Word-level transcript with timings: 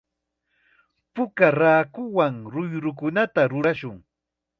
Puka 1.13 1.47
raakuwan 1.59 2.35
ruyrukunata 2.53 3.41
rurashun. 3.51 3.97